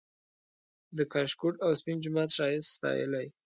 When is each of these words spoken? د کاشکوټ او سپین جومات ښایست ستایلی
د 0.97 0.99
کاشکوټ 1.13 1.55
او 1.65 1.71
سپین 1.79 1.97
جومات 2.03 2.29
ښایست 2.37 2.69
ستایلی 2.75 3.27